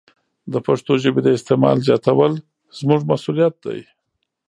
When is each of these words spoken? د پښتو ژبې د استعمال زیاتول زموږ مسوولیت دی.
د 0.51 0.53
پښتو 0.67 0.91
ژبې 1.03 1.21
د 1.23 1.29
استعمال 1.37 1.77
زیاتول 1.87 2.33
زموږ 2.79 3.01
مسوولیت 3.11 3.53
دی. 3.65 3.79